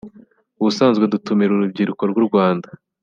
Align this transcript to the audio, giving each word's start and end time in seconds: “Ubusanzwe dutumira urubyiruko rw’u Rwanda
“Ubusanzwe 0.59 1.03
dutumira 1.13 1.51
urubyiruko 1.53 2.03
rw’u 2.11 2.23
Rwanda 2.27 2.67